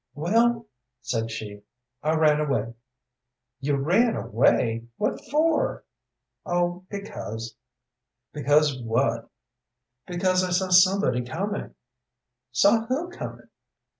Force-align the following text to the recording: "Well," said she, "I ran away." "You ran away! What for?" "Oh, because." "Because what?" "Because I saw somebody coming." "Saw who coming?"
"Well," 0.15 0.65
said 1.03 1.29
she, 1.29 1.61
"I 2.01 2.15
ran 2.15 2.39
away." 2.39 2.73
"You 3.59 3.75
ran 3.75 4.15
away! 4.15 4.87
What 4.97 5.23
for?" 5.29 5.83
"Oh, 6.43 6.85
because." 6.89 7.55
"Because 8.33 8.81
what?" 8.81 9.29
"Because 10.07 10.43
I 10.43 10.49
saw 10.49 10.69
somebody 10.71 11.21
coming." 11.23 11.75
"Saw 12.51 12.83
who 12.87 13.11
coming?" 13.11 13.49